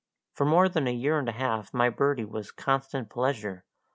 For 0.33 0.47
more 0.47 0.67
than 0.67 0.87
a 0.87 0.91
year 0.91 1.19
and 1.19 1.29
a 1.29 1.31
half 1.31 1.75
my 1.75 1.89
birdie 1.89 2.25
was 2.25 2.49
a 2.49 2.53
constant 2.53 3.07
pleasure. 3.07 3.65